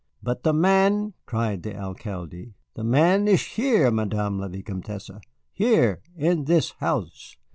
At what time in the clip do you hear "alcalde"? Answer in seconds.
1.77-2.55